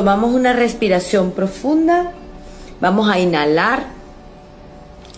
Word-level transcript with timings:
Tomamos 0.00 0.34
una 0.34 0.54
respiración 0.54 1.32
profunda. 1.32 2.12
Vamos 2.80 3.10
a 3.10 3.18
inhalar. 3.18 3.84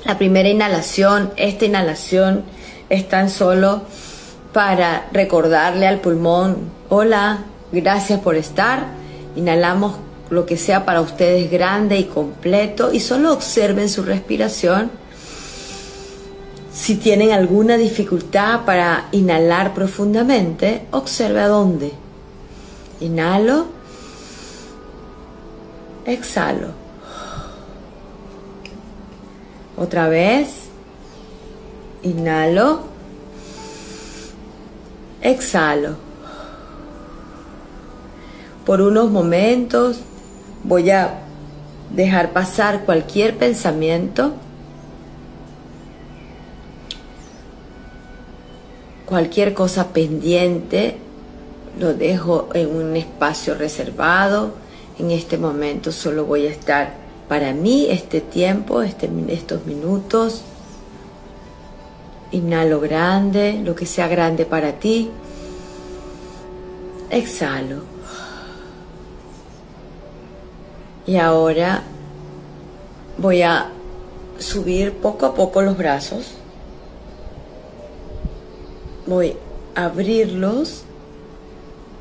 La 0.05 0.19
primera 0.19 0.49
inhalación, 0.49 1.31
esta 1.37 1.67
inhalación 1.67 2.43
es 2.89 3.09
tan 3.09 3.31
solo 3.31 3.83
para 4.53 5.07
recordarle 5.13 5.87
al 5.87 6.01
pulmón, 6.01 6.73
hola, 6.89 7.45
gracias 7.71 8.19
por 8.19 8.35
estar. 8.35 8.87
Inhalamos 9.37 9.99
lo 10.31 10.47
que 10.47 10.57
sea 10.57 10.85
para 10.85 11.01
ustedes 11.01 11.49
grande 11.49 11.97
y 12.01 12.07
completo 12.07 12.93
y 12.93 12.99
solo 12.99 13.33
observen 13.33 13.89
su 13.89 14.03
respiración. 14.03 14.91
Si 16.73 16.97
tienen 16.97 17.31
alguna 17.31 17.77
dificultad 17.77 18.65
para 18.65 19.07
inhalar 19.12 19.75
profundamente, 19.75 20.89
observe 20.91 21.41
a 21.41 21.47
dónde. 21.47 21.93
Inhalo, 22.99 23.81
exhalo. 26.06 26.69
Otra 29.77 30.09
vez, 30.09 30.69
inhalo, 32.03 32.81
exhalo. 35.22 35.97
Por 38.64 38.81
unos 38.81 39.11
momentos 39.11 40.00
voy 40.62 40.91
a 40.91 41.22
dejar 41.91 42.33
pasar 42.33 42.84
cualquier 42.84 43.37
pensamiento, 43.37 44.34
cualquier 49.06 49.53
cosa 49.53 49.89
pendiente, 49.89 50.97
lo 51.78 51.94
dejo 51.94 52.48
en 52.55 52.75
un 52.75 52.97
espacio 52.97 53.55
reservado. 53.55 54.53
En 55.03 55.11
este 55.11 55.36
momento 55.36 55.91
solo 55.91 56.27
voy 56.27 56.47
a 56.47 56.50
estar 56.50 56.95
para 57.28 57.53
mí 57.53 57.89
este 57.91 58.20
tiempo, 58.20 58.83
este, 58.83 59.11
estos 59.31 59.67
minutos. 59.67 60.42
Inhalo 62.31 62.78
grande, 62.78 63.61
lo 63.64 63.75
que 63.75 63.84
sea 63.84 64.06
grande 64.06 64.47
para 64.47 64.78
ti. 64.78 65.11
Exhalo. 67.11 67.83
Y 71.05 71.16
ahora 71.16 71.83
voy 73.19 73.42
a 73.42 73.72
subir 74.39 74.92
poco 74.92 75.27
a 75.27 75.34
poco 75.34 75.62
los 75.62 75.77
brazos. 75.77 76.34
Voy 79.09 79.37
a 79.75 79.87
abrirlos 79.87 80.84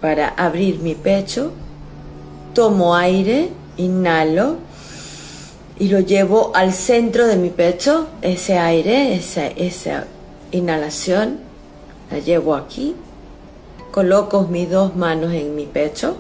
para 0.02 0.28
abrir 0.28 0.78
mi 0.82 0.94
pecho. 0.94 1.52
Tomo 2.54 2.96
aire, 2.96 3.50
inhalo 3.78 4.58
y 5.80 5.88
lo 5.90 6.00
llevo 6.00 6.52
al 6.56 6.74
centro 6.74 7.28
de 7.28 7.38
mi 7.38 7.50
pecho. 7.50 8.08
Ese 8.22 8.58
aire, 8.58 9.16
esa, 9.16 9.48
esa 9.48 10.06
inhalación, 10.52 11.40
la 12.12 12.20
llevo 12.20 12.56
aquí. 12.56 12.96
Coloco 13.92 14.44
mis 14.44 14.70
dos 14.70 14.96
manos 14.96 15.34
en 15.34 15.56
mi 15.56 15.66
pecho 15.66 16.18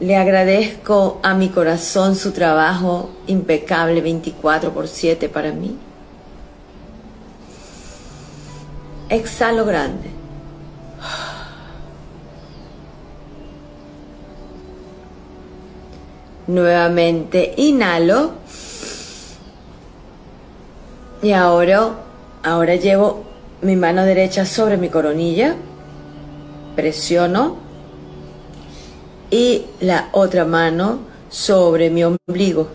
le 0.00 0.16
agradezco 0.16 1.20
a 1.22 1.34
mi 1.34 1.48
corazón 1.50 2.16
su 2.16 2.32
trabajo 2.32 3.10
impecable 3.26 4.00
24 4.00 4.72
por 4.72 4.88
7 4.88 5.28
para 5.28 5.52
mí. 5.52 5.78
Exhalo 9.08 9.64
grande. 9.64 10.10
Nuevamente 16.46 17.54
inhalo. 17.56 18.32
Y 21.22 21.32
ahora, 21.32 21.90
ahora 22.42 22.74
llevo 22.76 23.24
mi 23.62 23.76
mano 23.76 24.04
derecha 24.04 24.44
sobre 24.44 24.76
mi 24.76 24.90
coronilla. 24.90 25.56
Presiono 26.76 27.56
y 29.30 29.64
la 29.80 30.10
otra 30.12 30.44
mano 30.44 30.98
sobre 31.30 31.88
mi 31.90 32.04
ombligo. 32.04 32.68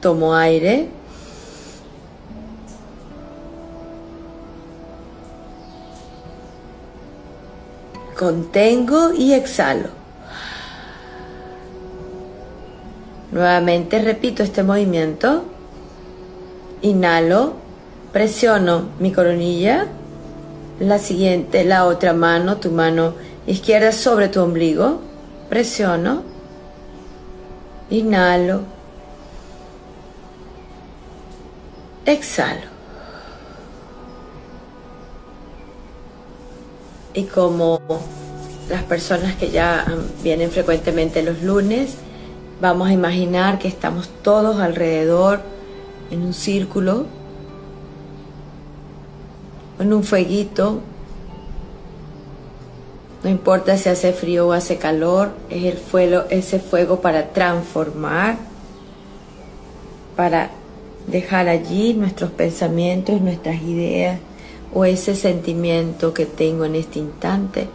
Tomo 0.00 0.34
aire. 0.34 0.88
Contengo 8.16 9.12
y 9.12 9.32
exhalo. 9.32 9.99
Nuevamente 13.32 14.00
repito 14.00 14.42
este 14.42 14.62
movimiento. 14.62 15.44
Inhalo, 16.82 17.54
presiono 18.12 18.88
mi 18.98 19.12
coronilla 19.12 19.86
la 20.80 20.98
siguiente, 20.98 21.62
la 21.64 21.84
otra 21.84 22.14
mano, 22.14 22.56
tu 22.56 22.70
mano 22.70 23.14
izquierda 23.46 23.92
sobre 23.92 24.28
tu 24.28 24.40
ombligo. 24.40 25.00
Presiono. 25.48 26.22
Inhalo. 27.90 28.62
Exhalo. 32.06 32.70
Y 37.12 37.24
como 37.24 37.80
las 38.70 38.82
personas 38.84 39.34
que 39.34 39.50
ya 39.50 39.84
vienen 40.22 40.50
frecuentemente 40.50 41.22
los 41.22 41.42
lunes, 41.42 41.96
vamos 42.60 42.88
a 42.88 42.92
imaginar 42.92 43.58
que 43.58 43.68
estamos 43.68 44.08
todos 44.22 44.58
alrededor 44.60 45.40
en 46.10 46.22
un 46.22 46.34
círculo 46.34 47.06
en 49.80 49.92
un 49.92 50.04
fueguito. 50.04 50.80
No 53.24 53.30
importa 53.30 53.76
si 53.76 53.88
hace 53.88 54.12
frío 54.12 54.48
o 54.48 54.52
hace 54.52 54.76
calor, 54.76 55.30
es 55.50 55.64
el 55.64 55.76
fuego, 55.76 56.24
ese 56.30 56.58
fuego 56.58 57.00
para 57.00 57.32
transformar, 57.32 58.36
para 60.16 60.50
dejar 61.06 61.48
allí 61.48 61.94
nuestros 61.94 62.30
pensamientos, 62.30 63.20
nuestras 63.20 63.60
ideas 63.62 64.20
o 64.72 64.84
ese 64.84 65.16
sentimiento 65.16 66.14
que 66.14 66.26
tengo 66.26 66.64
en 66.64 66.76
este 66.76 66.98
instante 66.98 67.68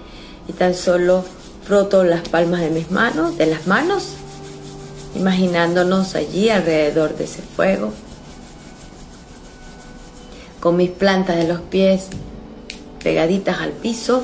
y 0.48 0.54
tan 0.54 0.74
solo 0.74 1.24
froto 1.64 2.04
las 2.04 2.28
palmas 2.30 2.62
de 2.62 2.70
mis 2.70 2.90
manos, 2.92 3.38
de 3.38 3.48
las 3.48 3.68
manos, 3.68 4.16
imaginándonos 5.16 6.16
allí 6.16 6.50
alrededor 6.50 7.16
de 7.18 7.24
ese 7.24 7.42
fuego 7.42 7.94
con 10.60 10.78
mis 10.78 10.90
plantas 10.90 11.38
de 11.38 11.48
los 11.48 11.62
pies 11.62 12.08
pegaditas 13.04 13.60
al 13.60 13.72
piso. 13.72 14.24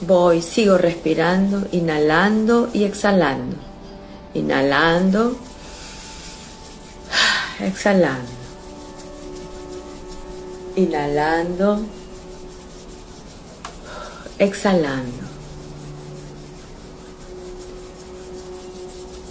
Voy, 0.00 0.42
sigo 0.42 0.76
respirando, 0.76 1.68
inhalando 1.70 2.68
y 2.72 2.82
exhalando. 2.82 3.54
Inhalando, 4.34 5.36
exhalando. 7.60 8.32
Inhalando, 10.74 11.80
exhalando. 14.40 15.23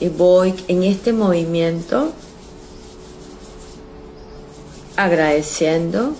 Voy 0.10 0.54
en 0.68 0.84
este 0.84 1.14
movimiento 1.14 2.12
agradeciendo 4.96 6.14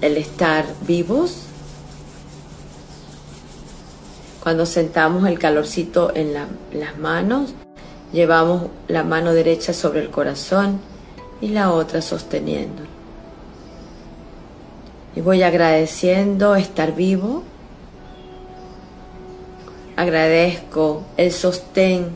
el 0.00 0.16
estar 0.16 0.66
vivos. 0.86 1.42
Cuando 4.42 4.66
sentamos 4.66 5.28
el 5.28 5.38
calorcito 5.38 6.12
en 6.14 6.32
las 6.34 6.98
manos, 6.98 7.54
llevamos 8.12 8.70
la 8.88 9.04
mano 9.04 9.32
derecha 9.32 9.72
sobre 9.72 10.00
el 10.00 10.10
corazón 10.10 10.80
y 11.40 11.48
la 11.48 11.72
otra 11.72 12.02
sosteniendo. 12.02 12.82
Y 15.14 15.20
voy 15.20 15.42
agradeciendo 15.42 16.54
estar 16.54 16.94
vivo. 16.94 17.42
Agradezco 20.00 21.04
el 21.18 21.30
sostén 21.30 22.12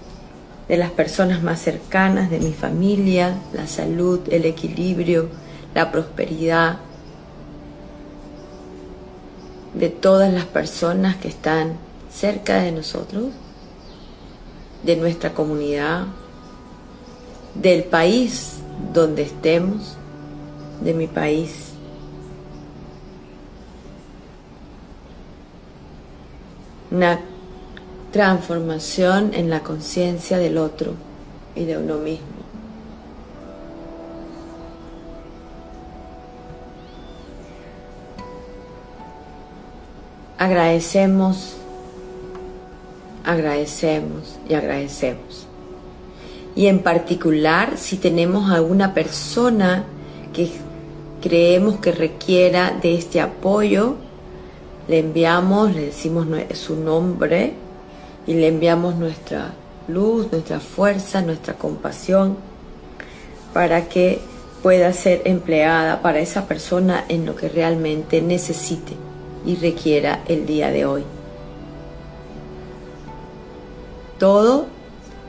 de 0.68 0.78
las 0.78 0.90
personas 0.90 1.42
más 1.42 1.60
cercanas, 1.60 2.30
de 2.30 2.40
mi 2.40 2.54
familia, 2.54 3.36
la 3.52 3.66
salud, 3.66 4.20
el 4.30 4.46
equilibrio, 4.46 5.28
la 5.74 5.92
prosperidad, 5.92 6.78
de 9.74 9.90
todas 9.90 10.32
las 10.32 10.46
personas 10.46 11.16
que 11.16 11.28
están 11.28 11.74
cerca 12.10 12.62
de 12.62 12.72
nosotros, 12.72 13.26
de 14.82 14.96
nuestra 14.96 15.34
comunidad, 15.34 16.06
del 17.54 17.84
país 17.84 18.60
donde 18.94 19.24
estemos, 19.24 19.98
de 20.82 20.94
mi 20.94 21.06
país. 21.06 21.74
Una 26.90 27.20
transformación 28.14 29.32
en 29.34 29.50
la 29.50 29.64
conciencia 29.64 30.38
del 30.38 30.56
otro 30.56 30.92
y 31.56 31.64
de 31.64 31.76
uno 31.76 31.96
mismo. 31.96 32.28
Agradecemos, 40.38 41.56
agradecemos 43.24 44.38
y 44.48 44.54
agradecemos. 44.54 45.48
Y 46.54 46.68
en 46.68 46.84
particular 46.84 47.76
si 47.76 47.96
tenemos 47.96 48.48
alguna 48.48 48.94
persona 48.94 49.86
que 50.32 50.52
creemos 51.20 51.80
que 51.80 51.90
requiera 51.90 52.78
de 52.80 52.94
este 52.94 53.20
apoyo, 53.20 53.96
le 54.86 55.00
enviamos, 55.00 55.74
le 55.74 55.86
decimos 55.86 56.28
su 56.52 56.76
nombre 56.76 57.63
y 58.26 58.34
le 58.34 58.48
enviamos 58.48 58.96
nuestra 58.96 59.52
luz, 59.88 60.30
nuestra 60.32 60.60
fuerza, 60.60 61.20
nuestra 61.20 61.54
compasión 61.54 62.36
para 63.52 63.88
que 63.88 64.20
pueda 64.62 64.92
ser 64.92 65.22
empleada 65.26 66.00
para 66.00 66.20
esa 66.20 66.46
persona 66.46 67.04
en 67.08 67.26
lo 67.26 67.36
que 67.36 67.48
realmente 67.48 68.22
necesite 68.22 68.94
y 69.44 69.56
requiera 69.56 70.22
el 70.26 70.46
día 70.46 70.70
de 70.70 70.86
hoy. 70.86 71.04
Todo 74.18 74.66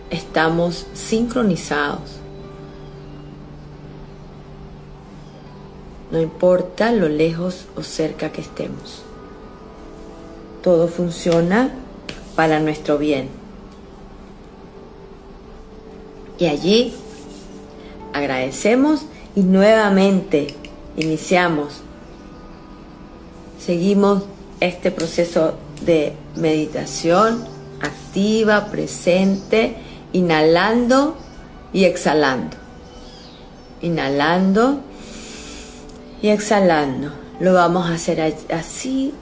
estamos 0.09 0.87
sincronizados. 0.93 2.21
No 6.11 6.21
importa 6.21 6.91
lo 6.91 7.09
lejos 7.09 7.65
o 7.75 7.83
cerca 7.83 8.31
que 8.31 8.39
estemos. 8.39 9.01
Todo 10.63 10.87
funciona 10.87 11.71
para 12.35 12.59
nuestro 12.59 12.97
bien. 12.97 13.29
Y 16.37 16.47
allí 16.47 16.93
agradecemos 18.13 19.05
y 19.35 19.41
nuevamente 19.41 20.47
iniciamos. 20.97 21.81
Seguimos 23.59 24.23
este 24.59 24.91
proceso 24.91 25.55
de 25.85 26.13
meditación 26.35 27.45
activa, 27.81 28.67
presente, 28.67 29.75
inhalando 30.13 31.15
y 31.73 31.85
exhalando. 31.85 32.57
Inhalando 33.81 34.81
y 36.21 36.29
exhalando. 36.29 37.11
Lo 37.39 37.53
vamos 37.53 37.89
a 37.89 37.93
hacer 37.93 38.35
así 38.51 39.13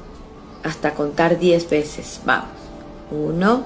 hasta 0.64 0.94
contar 0.94 1.40
10 1.40 1.70
veces. 1.70 2.22
Vamos. 2.26 2.63
Uno. 3.14 3.64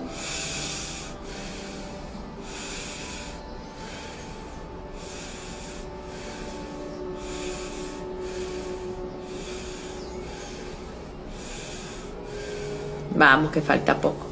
Vamos, 13.15 13.51
que 13.51 13.61
falta 13.61 13.95
poco. 13.95 14.25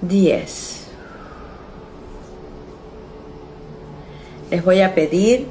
10. 0.00 0.86
Les 4.50 4.64
voy 4.64 4.80
a 4.80 4.94
pedir 4.94 5.48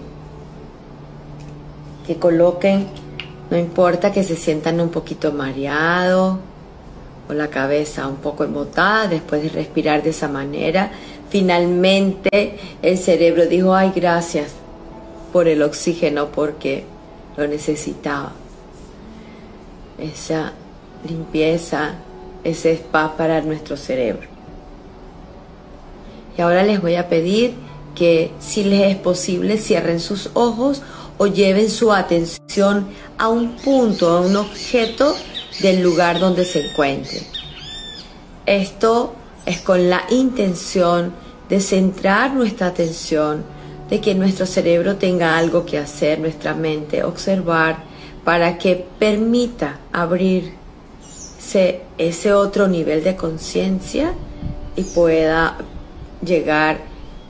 que 2.08 2.18
coloquen, 2.18 2.88
no 3.54 3.60
importa 3.60 4.12
que 4.12 4.24
se 4.24 4.36
sientan 4.36 4.82
un 4.82 4.90
poquito 4.90 5.32
mareados 5.32 6.40
o 7.30 7.34
la 7.34 7.50
cabeza 7.50 8.08
un 8.08 8.16
poco 8.16 8.44
embotada 8.44 9.08
después 9.08 9.44
de 9.44 9.50
respirar 9.50 10.02
de 10.02 10.10
esa 10.10 10.28
manera. 10.28 10.90
Finalmente 11.30 12.58
el 12.82 12.98
cerebro 12.98 13.46
dijo, 13.46 13.76
ay, 13.76 13.92
gracias 13.96 14.54
por 15.32 15.48
el 15.48 15.62
oxígeno 15.62 16.30
porque 16.30 16.86
lo 17.38 17.46
necesitaba 17.46 18.32
esa 20.00 20.54
limpieza, 21.08 21.92
ese 22.44 22.72
spa 22.72 23.16
para 23.16 23.42
nuestro 23.42 23.78
cerebro. 23.78 24.28
Y 26.36 26.42
ahora 26.42 26.64
les 26.64 26.82
voy 26.82 26.96
a 26.96 27.08
pedir 27.08 27.54
que 27.94 28.32
si 28.40 28.64
les 28.64 28.94
es 28.94 28.96
posible 28.96 29.60
cierren 29.60 30.00
sus 30.00 30.32
ojos 30.34 30.82
o 31.18 31.28
lleven 31.28 31.70
su 31.70 31.92
atención 31.92 32.88
a 33.18 33.28
un 33.30 33.56
punto, 33.58 34.10
a 34.10 34.22
un 34.22 34.36
objeto 34.36 35.16
del 35.62 35.82
lugar 35.82 36.20
donde 36.20 36.46
se 36.46 36.68
encuentren. 36.68 37.24
Esto 38.46 39.14
es 39.46 39.62
con 39.62 39.90
la 39.90 40.04
intención 40.10 41.14
de 41.50 41.60
centrar 41.60 42.34
nuestra 42.34 42.68
atención, 42.68 43.44
de 43.90 44.02
que 44.02 44.16
nuestro 44.16 44.46
cerebro 44.46 44.96
tenga 44.96 45.38
algo 45.38 45.66
que 45.66 45.78
hacer, 45.78 46.20
nuestra 46.20 46.54
mente, 46.54 47.04
observar 47.04 47.84
para 48.24 48.58
que 48.58 48.86
permita 48.98 49.80
abrirse 49.92 50.54
ese 51.98 52.34
otro 52.34 52.68
nivel 52.68 53.04
de 53.04 53.16
conciencia 53.16 54.14
y 54.76 54.84
pueda 54.84 55.58
llegar 56.26 56.80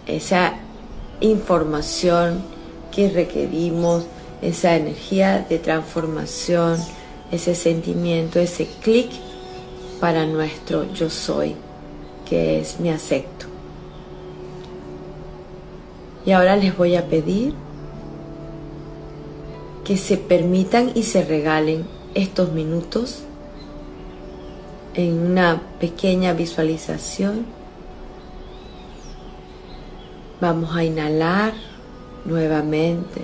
esa 0.05 0.53
información 1.19 2.52
que 2.93 3.09
requerimos, 3.09 4.05
esa 4.41 4.75
energía 4.75 5.45
de 5.49 5.57
transformación, 5.57 6.77
ese 7.31 7.55
sentimiento, 7.55 8.39
ese 8.39 8.67
clic 8.81 9.09
para 9.99 10.25
nuestro 10.25 10.91
yo 10.93 11.09
soy, 11.09 11.55
que 12.27 12.59
es 12.59 12.79
mi 12.79 12.89
acepto. 12.89 13.45
Y 16.25 16.31
ahora 16.31 16.55
les 16.55 16.75
voy 16.77 16.95
a 16.95 17.07
pedir 17.07 17.53
que 19.85 19.97
se 19.97 20.17
permitan 20.17 20.91
y 20.93 21.03
se 21.03 21.23
regalen 21.23 21.85
estos 22.13 22.51
minutos 22.51 23.23
en 24.93 25.19
una 25.19 25.61
pequeña 25.79 26.33
visualización. 26.33 27.45
Vamos 30.39 30.75
a 30.75 30.83
inhalar 30.83 31.72
nuevamente 32.25 33.21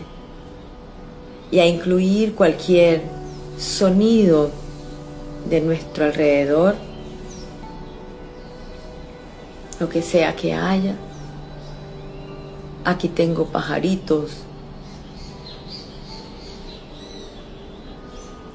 y 1.51 1.59
a 1.59 1.65
incluir 1.65 2.35
cualquier 2.35 3.03
sonido 3.57 4.51
de 5.49 5.61
nuestro 5.61 6.05
alrededor, 6.05 6.75
lo 9.79 9.89
que 9.89 10.01
sea 10.01 10.35
que 10.35 10.53
haya. 10.53 10.95
Aquí 12.85 13.07
tengo 13.09 13.45
pajaritos 13.45 14.43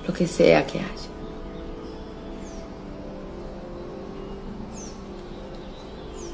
lo 0.07 0.13
que 0.13 0.27
sea 0.27 0.67
que 0.67 0.79
haya. 0.79 0.89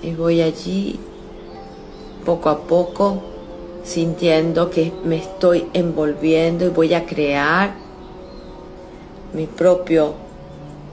Y 0.03 0.15
voy 0.15 0.41
allí 0.41 0.99
poco 2.25 2.49
a 2.49 2.59
poco 2.63 3.23
sintiendo 3.85 4.71
que 4.71 4.93
me 5.05 5.17
estoy 5.17 5.69
envolviendo 5.73 6.67
y 6.67 6.69
voy 6.69 6.95
a 6.95 7.07
crear 7.07 7.75
mi 9.33 9.47
propio 9.47 10.15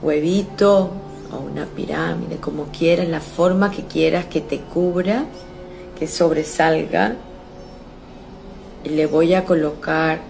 huevito 0.02 0.90
o 1.32 1.36
una 1.38 1.66
pirámide, 1.66 2.36
como 2.36 2.66
quieras, 2.66 3.08
la 3.08 3.20
forma 3.20 3.70
que 3.70 3.84
quieras 3.84 4.26
que 4.26 4.40
te 4.40 4.60
cubra, 4.60 5.26
que 5.98 6.06
sobresalga. 6.06 7.16
Y 8.84 8.90
le 8.90 9.06
voy 9.06 9.34
a 9.34 9.44
colocar 9.44 10.20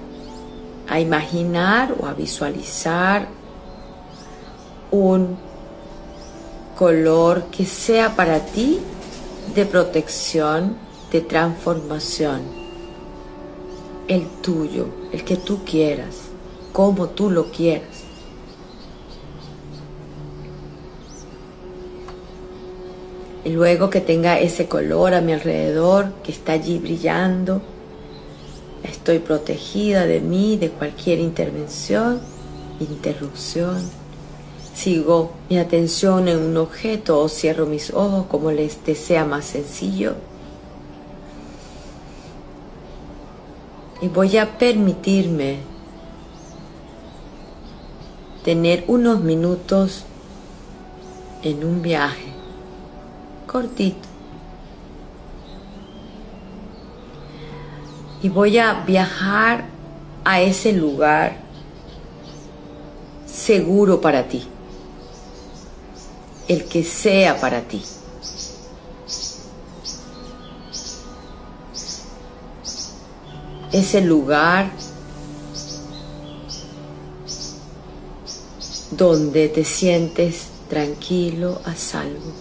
a 0.88 1.00
imaginar 1.00 1.94
o 2.00 2.06
a 2.06 2.14
visualizar 2.14 3.28
un 4.90 5.36
color 6.76 7.44
que 7.46 7.66
sea 7.66 8.16
para 8.16 8.40
ti 8.40 8.80
de 9.54 9.66
protección, 9.66 10.76
de 11.12 11.20
transformación. 11.20 12.42
El 14.08 14.26
tuyo, 14.42 14.86
el 15.12 15.24
que 15.24 15.36
tú 15.36 15.64
quieras, 15.64 16.28
como 16.72 17.08
tú 17.08 17.30
lo 17.30 17.50
quieras. 17.50 18.04
Y 23.44 23.50
luego 23.50 23.90
que 23.90 24.00
tenga 24.00 24.38
ese 24.40 24.66
color 24.66 25.14
a 25.14 25.20
mi 25.20 25.32
alrededor, 25.32 26.12
que 26.22 26.32
está 26.32 26.52
allí 26.52 26.78
brillando, 26.78 27.62
Estoy 28.82 29.18
protegida 29.18 30.06
de 30.06 30.20
mí, 30.20 30.56
de 30.56 30.70
cualquier 30.70 31.18
intervención, 31.18 32.20
interrupción. 32.80 33.82
Sigo 34.74 35.32
mi 35.50 35.58
atención 35.58 36.28
en 36.28 36.38
un 36.38 36.56
objeto 36.56 37.18
o 37.18 37.28
cierro 37.28 37.66
mis 37.66 37.92
ojos 37.92 38.26
como 38.26 38.52
les 38.52 38.84
desea 38.84 39.24
más 39.24 39.44
sencillo. 39.46 40.14
Y 44.00 44.08
voy 44.08 44.36
a 44.36 44.58
permitirme 44.58 45.58
tener 48.44 48.84
unos 48.86 49.20
minutos 49.20 50.04
en 51.42 51.64
un 51.64 51.82
viaje 51.82 52.32
cortito. 53.46 54.08
Y 58.22 58.28
voy 58.28 58.58
a 58.58 58.84
viajar 58.84 59.66
a 60.24 60.40
ese 60.40 60.72
lugar 60.72 61.36
seguro 63.26 64.00
para 64.00 64.24
ti, 64.24 64.44
el 66.48 66.64
que 66.64 66.82
sea 66.82 67.40
para 67.40 67.60
ti. 67.62 67.82
Ese 73.72 74.00
lugar 74.00 74.70
donde 78.90 79.48
te 79.48 79.64
sientes 79.64 80.48
tranquilo, 80.68 81.60
a 81.64 81.74
salvo. 81.74 82.32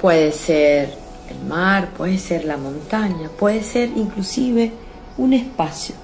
Puede 0.00 0.32
ser 0.32 0.94
el 1.28 1.48
mar, 1.48 1.92
puede 1.96 2.18
ser 2.18 2.44
la 2.44 2.56
montaña, 2.56 3.28
puede 3.28 3.62
ser 3.62 3.90
inclusive 3.96 4.72
un 5.18 5.32
espacio, 5.32 5.94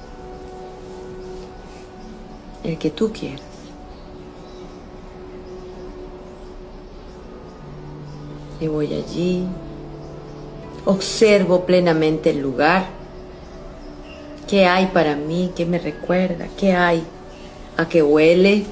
el 2.64 2.78
que 2.78 2.90
tú 2.90 3.12
quieras. 3.12 3.51
Y 8.60 8.68
voy 8.68 8.94
allí, 8.94 9.44
observo 10.84 11.64
plenamente 11.64 12.30
el 12.30 12.40
lugar, 12.40 12.86
qué 14.46 14.66
hay 14.66 14.86
para 14.86 15.16
mí, 15.16 15.52
qué 15.56 15.66
me 15.66 15.78
recuerda, 15.78 16.46
qué 16.56 16.74
hay, 16.74 17.04
a 17.76 17.88
qué 17.88 18.02
huele. 18.02 18.66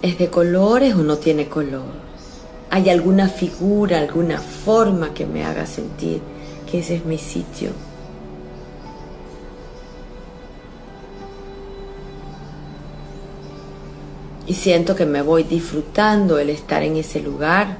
¿Es 0.00 0.18
de 0.18 0.28
colores 0.28 0.94
o 0.94 1.02
no 1.02 1.18
tiene 1.18 1.48
color? 1.48 2.02
¿Hay 2.70 2.88
alguna 2.88 3.28
figura, 3.28 3.98
alguna 3.98 4.38
forma 4.38 5.12
que 5.14 5.26
me 5.26 5.44
haga 5.44 5.66
sentir 5.66 6.20
que 6.70 6.80
ese 6.80 6.96
es 6.96 7.04
mi 7.04 7.18
sitio? 7.18 7.70
Y 14.46 14.54
siento 14.54 14.96
que 14.96 15.06
me 15.06 15.22
voy 15.22 15.44
disfrutando 15.44 16.38
el 16.38 16.50
estar 16.50 16.82
en 16.82 16.96
ese 16.96 17.20
lugar. 17.20 17.78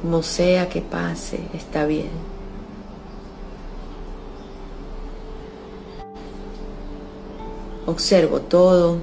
Como 0.00 0.22
sea 0.22 0.68
que 0.68 0.82
pase, 0.82 1.40
está 1.54 1.86
bien. 1.86 2.34
observo 7.86 8.40
todo. 8.40 8.98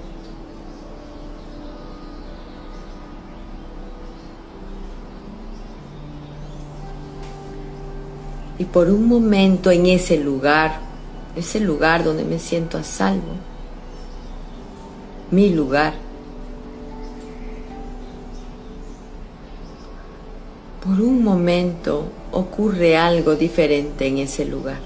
Y 8.58 8.66
por 8.66 8.90
un 8.90 9.08
momento 9.08 9.72
en 9.72 9.88
ese 9.88 10.18
lugar, 10.18 10.80
ese 11.36 11.60
lugar 11.60 12.04
donde 12.04 12.24
me 12.24 12.38
siento 12.38 12.78
a 12.78 12.84
salvo, 12.84 13.34
mi 15.32 15.50
lugar, 15.50 15.94
por 20.84 21.00
un 21.00 21.24
momento 21.24 22.06
ocurre 22.32 22.98
algo 22.98 23.36
diferente 23.36 24.08
en 24.08 24.18
ese 24.18 24.46
lugar. 24.46 24.80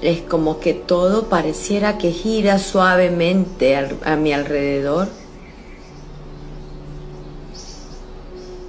Es 0.00 0.22
como 0.22 0.60
que 0.60 0.72
todo 0.72 1.28
pareciera 1.28 1.98
que 1.98 2.12
gira 2.12 2.58
suavemente 2.58 3.76
a 3.76 4.16
mi 4.16 4.32
alrededor. 4.32 5.08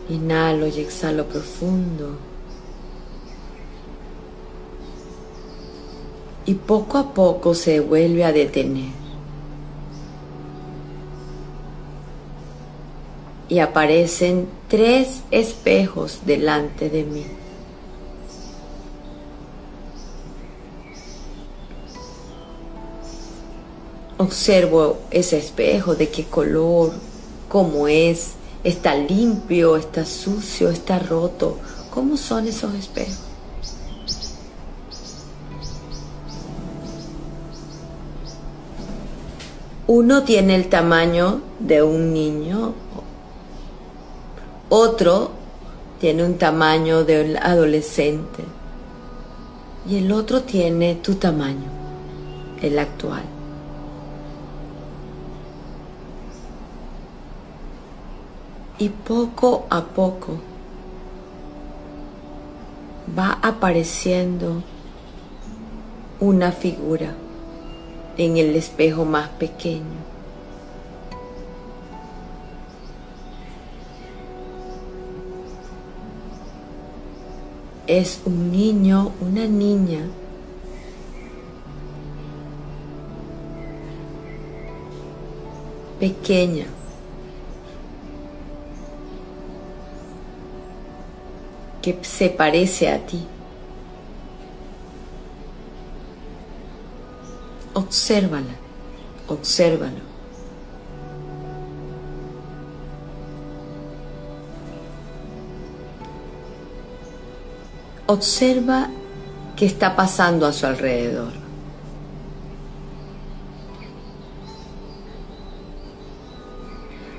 Inhalo 0.10 0.68
y 0.68 0.80
exhalo 0.80 1.26
profundo. 1.26 2.18
Y 6.48 6.54
poco 6.54 6.98
a 6.98 7.14
poco 7.14 7.54
se 7.54 7.82
vuelve 7.82 8.24
a 8.24 8.32
detener. 8.32 8.90
Y 13.50 13.60
aparecen 13.60 14.48
tres 14.70 15.24
espejos 15.30 16.22
delante 16.26 16.90
de 16.90 17.04
mí. 17.04 17.26
Observo 24.18 25.00
ese 25.12 25.38
espejo, 25.38 25.96
de 25.96 26.08
qué 26.10 26.24
color, 26.24 26.94
cómo 27.50 27.90
es, 27.90 28.36
está 28.64 28.96
limpio, 28.96 29.76
está 29.76 30.06
sucio, 30.06 30.70
está 30.70 30.98
roto. 30.98 31.58
¿Cómo 31.94 32.16
son 32.16 32.48
esos 32.48 32.74
espejos? 32.74 33.27
Uno 39.88 40.24
tiene 40.24 40.56
el 40.56 40.68
tamaño 40.68 41.42
de 41.60 41.82
un 41.82 42.14
niño, 42.14 42.74
otro 44.70 45.32
tiene 46.00 46.26
un 46.26 46.38
tamaño 46.38 47.06
de 47.06 47.24
un 47.24 47.38
adolescente 47.38 48.44
y 49.90 49.98
el 49.98 50.12
otro 50.12 50.42
tiene 50.42 50.96
tu 50.96 51.16
tamaño, 51.16 51.70
el 52.62 52.78
actual. 52.78 53.24
y 58.80 58.90
poco 58.90 59.66
a 59.70 59.84
poco 59.84 60.38
va 63.18 63.40
apareciendo 63.42 64.62
una 66.20 66.52
figura 66.52 67.14
en 68.18 68.38
el 68.38 68.56
espejo 68.56 69.06
más 69.06 69.30
pequeño. 69.30 70.18
Es 77.86 78.22
un 78.26 78.52
niño, 78.52 79.14
una 79.22 79.46
niña 79.46 80.02
pequeña 86.00 86.66
que 91.82 91.98
se 92.02 92.30
parece 92.30 92.90
a 92.90 93.00
ti. 93.06 93.26
Obsérvala, 97.78 98.56
obsérvalo. 99.28 100.02
Observa 108.08 108.90
qué 109.56 109.68
está 109.68 109.96
pasando 109.96 110.48
a 110.48 110.54
su 110.54 110.66
alrededor. 110.66 111.34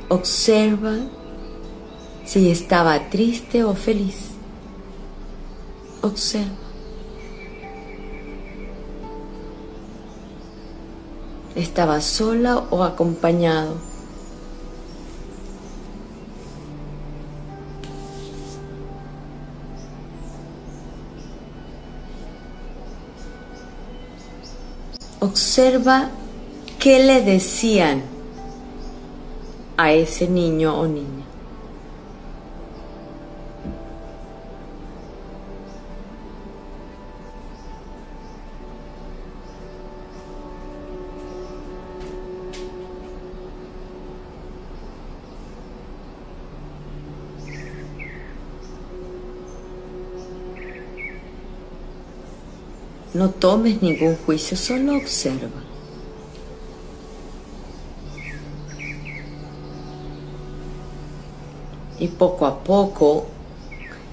Observa 0.08 0.96
si 2.24 2.50
estaba 2.50 3.10
triste 3.10 3.62
o 3.62 3.76
feliz. 3.76 4.30
Observa. 6.02 6.67
¿Estaba 11.58 12.00
sola 12.00 12.68
o 12.70 12.84
acompañado? 12.84 13.74
Observa 25.18 26.10
qué 26.78 27.00
le 27.02 27.22
decían 27.22 28.04
a 29.76 29.90
ese 29.90 30.28
niño 30.28 30.78
o 30.78 30.86
niña. 30.86 31.27
No 53.18 53.30
tomes 53.30 53.82
ningún 53.82 54.16
juicio, 54.25 54.56
solo 54.56 54.94
observa. 54.94 55.60
Y 61.98 62.06
poco 62.06 62.46
a 62.46 62.62
poco 62.62 63.26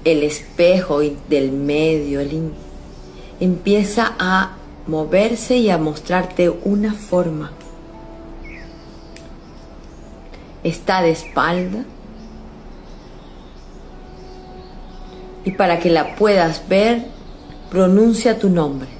el 0.03 0.23
espejo 0.23 1.01
del 1.29 1.51
medio 1.51 2.19
empieza 3.39 4.15
a 4.17 4.53
moverse 4.87 5.57
y 5.57 5.69
a 5.69 5.77
mostrarte 5.77 6.49
una 6.49 6.95
forma. 6.95 7.51
Está 10.63 11.03
de 11.03 11.11
espalda. 11.11 11.85
Y 15.43 15.51
para 15.51 15.77
que 15.77 15.91
la 15.91 16.15
puedas 16.15 16.67
ver, 16.67 17.05
pronuncia 17.69 18.39
tu 18.39 18.49
nombre. 18.49 18.94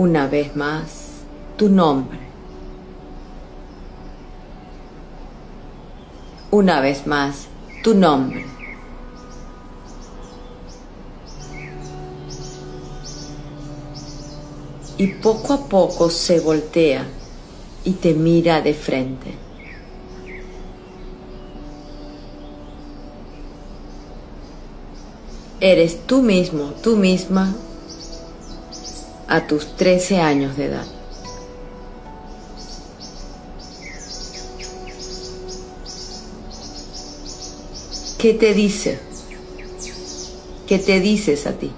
Una 0.00 0.26
vez 0.28 0.56
más, 0.56 1.26
tu 1.58 1.68
nombre. 1.68 2.18
Una 6.50 6.80
vez 6.80 7.06
más, 7.06 7.48
tu 7.84 7.94
nombre. 7.94 8.46
Y 14.96 15.06
poco 15.08 15.52
a 15.52 15.66
poco 15.66 16.08
se 16.08 16.40
voltea 16.40 17.06
y 17.84 17.90
te 17.90 18.14
mira 18.14 18.62
de 18.62 18.72
frente. 18.72 19.34
Eres 25.60 26.06
tú 26.06 26.22
mismo, 26.22 26.72
tú 26.82 26.96
misma, 26.96 27.54
a 29.30 29.46
tus 29.46 29.76
13 29.76 30.20
años 30.20 30.56
de 30.56 30.66
edad. 30.66 30.86
¿Qué 38.18 38.34
te 38.34 38.52
dice? 38.52 38.98
¿Qué 40.66 40.78
te 40.78 41.00
dices 41.00 41.46
a 41.46 41.52
ti? 41.52 41.72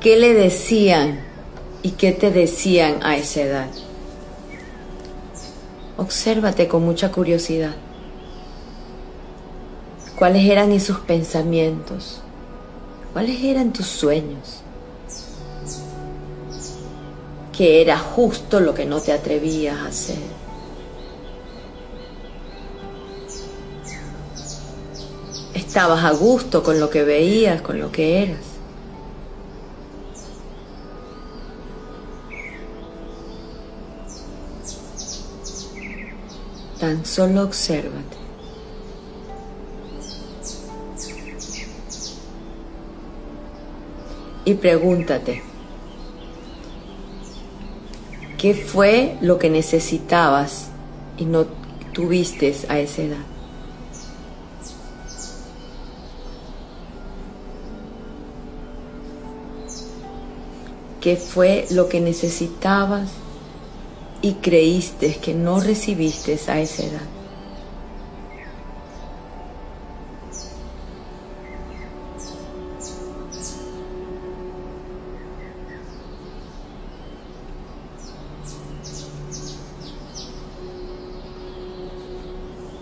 ¿Qué 0.00 0.18
le 0.18 0.34
decían 0.34 1.20
y 1.82 1.92
qué 1.92 2.12
te 2.12 2.30
decían 2.30 3.02
a 3.02 3.16
esa 3.16 3.40
edad? 3.40 3.70
Obsérvate 5.96 6.68
con 6.68 6.84
mucha 6.84 7.10
curiosidad 7.10 7.74
cuáles 10.16 10.48
eran 10.48 10.70
esos 10.70 10.98
pensamientos, 11.00 12.23
cuáles 13.14 13.44
eran 13.44 13.72
tus 13.72 13.86
sueños, 13.86 14.60
que 17.56 17.80
era 17.80 17.96
justo 17.96 18.58
lo 18.58 18.74
que 18.74 18.84
no 18.84 19.00
te 19.00 19.12
atrevías 19.12 19.78
a 19.78 19.86
hacer. 19.86 20.18
Estabas 25.54 26.04
a 26.04 26.10
gusto 26.10 26.64
con 26.64 26.80
lo 26.80 26.90
que 26.90 27.04
veías, 27.04 27.62
con 27.62 27.78
lo 27.78 27.92
que 27.92 28.24
eras. 28.24 28.40
Tan 36.80 37.06
solo 37.06 37.42
obsérvate. 37.44 38.23
Y 44.44 44.54
pregúntate, 44.54 45.42
¿qué 48.38 48.54
fue 48.54 49.16
lo 49.20 49.38
que 49.38 49.48
necesitabas 49.48 50.68
y 51.16 51.24
no 51.24 51.46
tuviste 51.92 52.54
a 52.68 52.78
esa 52.78 53.02
edad? 53.02 53.24
¿Qué 61.00 61.16
fue 61.16 61.66
lo 61.70 61.88
que 61.88 62.00
necesitabas 62.00 63.10
y 64.22 64.34
creíste 64.34 65.16
que 65.16 65.34
no 65.34 65.60
recibiste 65.60 66.38
a 66.48 66.60
esa 66.60 66.82
edad? 66.82 67.13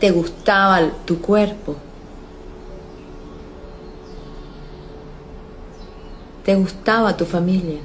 Te 0.02 0.10
gustaba 0.10 0.90
tu 1.04 1.20
cuerpo, 1.20 1.76
te 6.44 6.56
gustaba 6.56 7.16
tu 7.16 7.24
familia. 7.24 7.78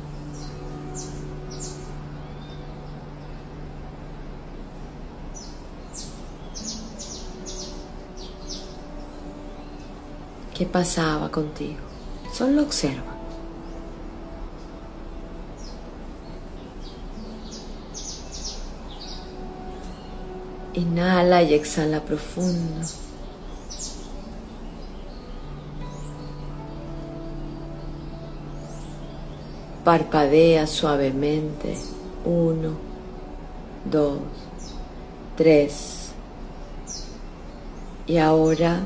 ¿Qué 10.55 10.65
pasaba 10.65 11.29
contigo? 11.29 11.81
Solo 12.33 12.63
observa. 12.63 13.16
Inhala 20.77 21.41
y 21.41 21.55
exhala 21.55 22.01
profundo. 22.01 22.85
Parpadea 29.83 30.67
suavemente. 30.67 31.75
Uno, 32.25 32.73
dos, 33.89 34.19
tres. 35.35 36.11
Y 38.05 38.19
ahora 38.19 38.81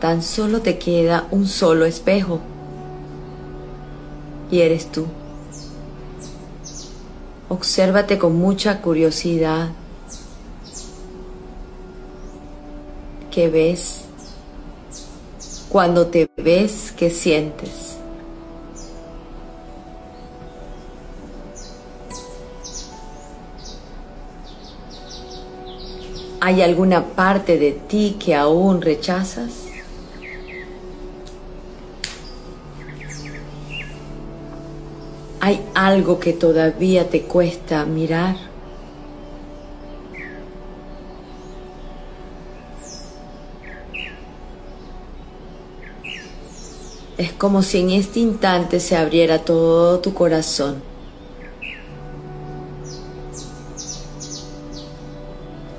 tan 0.00 0.22
solo 0.22 0.62
te 0.62 0.78
queda 0.78 1.28
un 1.30 1.46
solo 1.46 1.84
espejo. 1.84 2.40
Y 4.50 4.62
eres 4.62 4.90
tú. 4.90 5.06
Obsérvate 7.48 8.18
con 8.18 8.34
mucha 8.34 8.82
curiosidad 8.82 9.68
¿Qué 13.36 13.50
ves? 13.50 14.06
Cuando 15.68 16.06
te 16.06 16.26
ves, 16.38 16.90
¿qué 16.96 17.10
sientes? 17.10 17.98
¿Hay 26.40 26.62
alguna 26.62 27.08
parte 27.08 27.58
de 27.58 27.72
ti 27.72 28.16
que 28.18 28.34
aún 28.34 28.80
rechazas? 28.80 29.52
¿Hay 35.40 35.60
algo 35.74 36.18
que 36.18 36.32
todavía 36.32 37.10
te 37.10 37.24
cuesta 37.24 37.84
mirar? 37.84 38.55
Es 47.18 47.32
como 47.32 47.62
si 47.62 47.80
en 47.80 47.90
este 47.90 48.20
instante 48.20 48.78
se 48.78 48.94
abriera 48.94 49.38
todo 49.38 50.00
tu 50.00 50.12
corazón. 50.12 50.82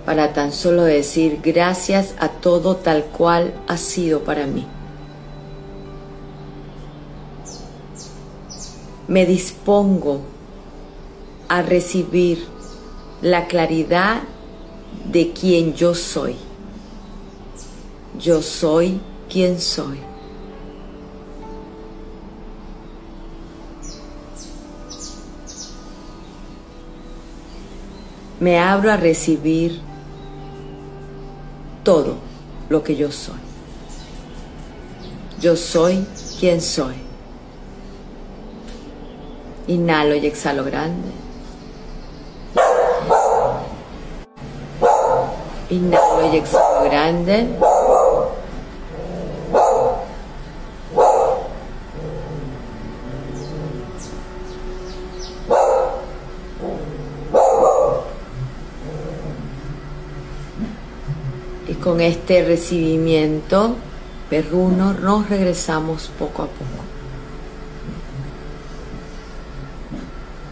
Para 0.03 0.33
tan 0.33 0.51
solo 0.51 0.83
decir 0.83 1.39
gracias 1.43 2.15
a 2.17 2.29
todo 2.29 2.77
tal 2.77 3.05
cual 3.05 3.53
ha 3.67 3.77
sido 3.77 4.21
para 4.21 4.47
mí. 4.47 4.65
Me 9.07 9.27
dispongo 9.27 10.21
a 11.49 11.61
recibir 11.61 12.47
la 13.21 13.45
claridad 13.45 14.23
de 15.05 15.33
quien 15.33 15.75
yo 15.75 15.93
soy. 15.93 16.35
Yo 18.19 18.41
soy 18.41 18.99
quien 19.29 19.61
soy. 19.61 19.99
Me 28.39 28.59
abro 28.59 28.91
a 28.91 28.97
recibir 28.97 29.81
todo 31.83 32.15
lo 32.69 32.83
que 32.83 32.95
yo 32.95 33.11
soy. 33.11 33.39
Yo 35.39 35.55
soy 35.55 36.05
quien 36.39 36.61
soy. 36.61 36.95
Inhalo 39.67 40.15
y 40.15 40.25
exhalo 40.25 40.63
grande. 40.63 41.09
Inhalo 45.69 46.33
y 46.33 46.37
exhalo 46.37 46.83
grande. 46.85 47.47
Y 61.67 61.73
con 61.73 61.96
este 62.07 62.43
recibimiento 62.43 63.75
perruno 64.29 64.93
nos 64.93 65.29
regresamos 65.29 66.09
poco 66.19 66.43
a 66.43 66.47
poco. 66.47 66.83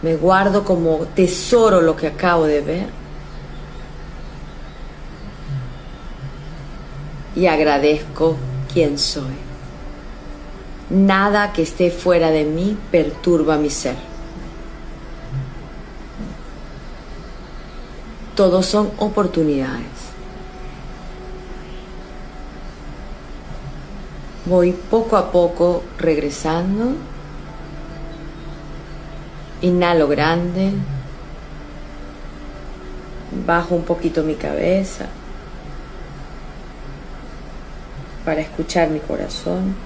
Me 0.02 0.14
guardo 0.16 0.64
como 0.64 0.98
tesoro 1.14 1.80
lo 1.80 1.96
que 1.96 2.06
acabo 2.06 2.44
de 2.44 2.60
ver. 2.60 2.86
Y 7.34 7.46
agradezco 7.46 8.36
quién 8.72 8.98
soy. 8.98 9.34
Nada 10.88 11.52
que 11.52 11.62
esté 11.62 11.90
fuera 11.90 12.30
de 12.30 12.44
mí 12.44 12.78
perturba 12.90 13.56
mi 13.56 13.68
ser. 13.68 13.96
Todos 18.36 18.66
son 18.66 18.92
oportunidades. 18.98 20.05
Voy 24.46 24.72
poco 24.72 25.16
a 25.16 25.30
poco 25.32 25.82
regresando. 25.98 26.92
Inhalo 29.60 30.08
grande. 30.08 30.72
Bajo 33.44 33.74
un 33.74 33.82
poquito 33.82 34.22
mi 34.22 34.36
cabeza 34.36 35.06
para 38.26 38.40
escuchar 38.40 38.90
mi 38.90 38.98
corazón. 38.98 39.76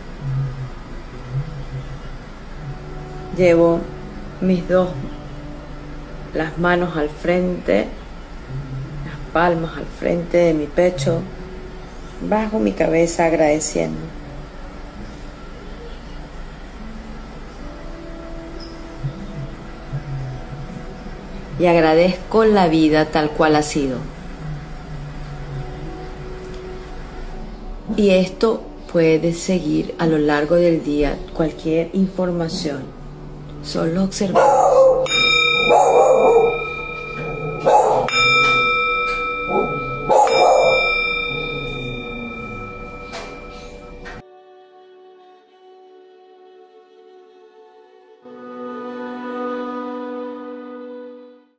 Llevo 3.36 3.80
mis 4.40 4.66
dos, 4.66 4.88
las 6.34 6.56
manos 6.56 6.96
al 6.96 7.10
frente, 7.10 7.86
las 9.06 9.32
palmas 9.32 9.76
al 9.76 9.84
frente 9.84 10.38
de 10.38 10.54
mi 10.54 10.66
pecho, 10.66 11.20
bajo 12.28 12.58
mi 12.58 12.72
cabeza 12.72 13.26
agradeciendo. 13.26 14.19
Y 21.60 21.66
agradezco 21.66 22.46
la 22.46 22.68
vida 22.68 23.04
tal 23.04 23.30
cual 23.30 23.54
ha 23.54 23.62
sido. 23.62 23.98
Y 27.96 28.10
esto 28.10 28.62
puede 28.90 29.34
seguir 29.34 29.94
a 29.98 30.06
lo 30.06 30.16
largo 30.16 30.54
del 30.54 30.82
día 30.82 31.18
cualquier 31.34 31.90
información, 31.92 32.84
solo 33.62 34.04
observar. 34.04 34.59